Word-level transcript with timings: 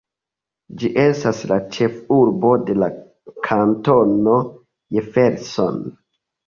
Ĝi 0.83 0.89
estas 1.03 1.41
la 1.51 1.59
ĉefurbo 1.75 2.55
de 2.71 2.79
la 2.85 2.91
Kantono 3.51 4.43
Jefferson. 4.99 5.81